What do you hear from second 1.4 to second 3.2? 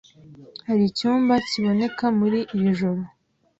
kiboneka muri iri joro?